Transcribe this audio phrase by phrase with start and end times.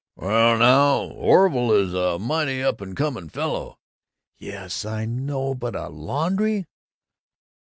[0.15, 3.77] "Well now, Orville is a mighty up and coming fellow!"
[4.39, 6.65] "Yes, I know, but A laundry!"